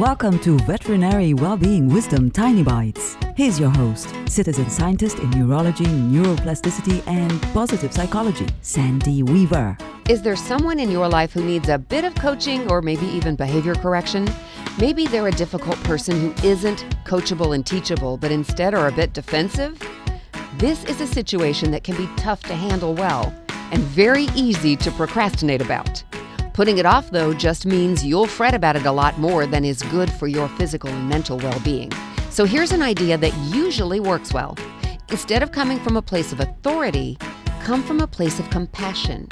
Welcome 0.00 0.38
to 0.40 0.58
Veterinary 0.58 1.32
Wellbeing 1.32 1.88
Wisdom 1.88 2.30
Tiny 2.30 2.62
Bites. 2.62 3.16
Here's 3.34 3.58
your 3.58 3.70
host, 3.70 4.14
citizen 4.26 4.68
scientist 4.68 5.18
in 5.20 5.30
neurology, 5.30 5.86
neuroplasticity, 5.86 7.02
and 7.08 7.40
positive 7.54 7.94
psychology, 7.94 8.46
Sandy 8.60 9.22
Weaver. 9.22 9.78
Is 10.10 10.20
there 10.20 10.36
someone 10.36 10.78
in 10.80 10.90
your 10.90 11.08
life 11.08 11.32
who 11.32 11.42
needs 11.42 11.70
a 11.70 11.78
bit 11.78 12.04
of 12.04 12.14
coaching 12.14 12.70
or 12.70 12.82
maybe 12.82 13.06
even 13.06 13.36
behavior 13.36 13.74
correction? 13.74 14.28
Maybe 14.78 15.06
they're 15.06 15.28
a 15.28 15.32
difficult 15.32 15.82
person 15.84 16.20
who 16.20 16.46
isn't 16.46 16.84
coachable 17.06 17.54
and 17.54 17.64
teachable, 17.64 18.18
but 18.18 18.30
instead 18.30 18.74
are 18.74 18.88
a 18.88 18.92
bit 18.92 19.14
defensive? 19.14 19.80
This 20.58 20.84
is 20.84 21.00
a 21.00 21.06
situation 21.06 21.70
that 21.70 21.84
can 21.84 21.96
be 21.96 22.06
tough 22.16 22.42
to 22.42 22.54
handle 22.54 22.94
well 22.94 23.34
and 23.72 23.80
very 23.82 24.24
easy 24.34 24.76
to 24.76 24.90
procrastinate 24.90 25.62
about. 25.62 26.04
Putting 26.56 26.78
it 26.78 26.86
off, 26.86 27.10
though, 27.10 27.34
just 27.34 27.66
means 27.66 28.02
you'll 28.02 28.26
fret 28.26 28.54
about 28.54 28.76
it 28.76 28.86
a 28.86 28.90
lot 28.90 29.18
more 29.18 29.46
than 29.46 29.62
is 29.62 29.82
good 29.82 30.10
for 30.10 30.26
your 30.26 30.48
physical 30.48 30.88
and 30.88 31.06
mental 31.06 31.36
well 31.36 31.60
being. 31.60 31.92
So 32.30 32.46
here's 32.46 32.72
an 32.72 32.80
idea 32.80 33.18
that 33.18 33.36
usually 33.54 34.00
works 34.00 34.32
well. 34.32 34.56
Instead 35.10 35.42
of 35.42 35.52
coming 35.52 35.78
from 35.78 35.98
a 35.98 36.02
place 36.02 36.32
of 36.32 36.40
authority, 36.40 37.18
come 37.60 37.82
from 37.82 38.00
a 38.00 38.06
place 38.06 38.40
of 38.40 38.48
compassion. 38.48 39.28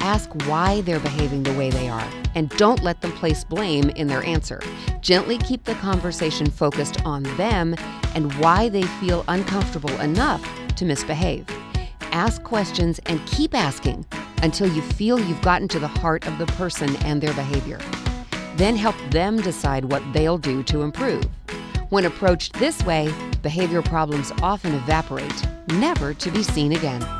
Ask 0.00 0.34
why 0.46 0.82
they're 0.82 1.00
behaving 1.00 1.44
the 1.44 1.54
way 1.54 1.70
they 1.70 1.88
are, 1.88 2.06
and 2.34 2.50
don't 2.50 2.82
let 2.82 3.00
them 3.00 3.12
place 3.12 3.42
blame 3.42 3.88
in 3.96 4.06
their 4.06 4.22
answer. 4.24 4.60
Gently 5.00 5.38
keep 5.38 5.64
the 5.64 5.76
conversation 5.76 6.50
focused 6.50 7.02
on 7.06 7.22
them 7.38 7.74
and 8.14 8.34
why 8.34 8.68
they 8.68 8.82
feel 8.82 9.24
uncomfortable 9.28 9.98
enough 10.00 10.46
to 10.76 10.84
misbehave. 10.84 11.46
Ask 12.12 12.42
questions 12.42 13.00
and 13.06 13.24
keep 13.26 13.54
asking 13.54 14.04
until 14.42 14.66
you 14.72 14.82
feel 14.82 15.18
you've 15.18 15.42
gotten 15.42 15.68
to 15.68 15.78
the 15.78 15.88
heart 15.88 16.26
of 16.26 16.38
the 16.38 16.46
person 16.46 16.94
and 17.04 17.20
their 17.20 17.34
behavior. 17.34 17.78
Then 18.56 18.76
help 18.76 18.96
them 19.10 19.40
decide 19.40 19.86
what 19.86 20.02
they'll 20.12 20.38
do 20.38 20.62
to 20.64 20.82
improve. 20.82 21.24
When 21.90 22.04
approached 22.04 22.52
this 22.54 22.82
way, 22.84 23.12
behavior 23.42 23.82
problems 23.82 24.32
often 24.42 24.74
evaporate, 24.74 25.46
never 25.68 26.14
to 26.14 26.30
be 26.30 26.42
seen 26.42 26.72
again. 26.72 27.19